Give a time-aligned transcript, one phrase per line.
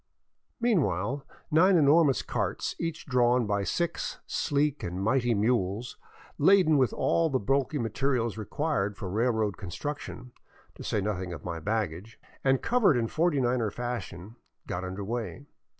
[0.59, 5.95] Meanwhile nine enormous carts, each drawn by six sleek and mighty mules,
[6.39, 10.31] laden with all the bulky material required for railroad con struction,
[10.73, 15.45] to say nothing of my baggage, and covered in Forty niner fashion, got under way.